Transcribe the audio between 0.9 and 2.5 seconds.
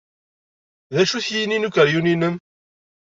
D acu-t yini n ukeryun-nnem?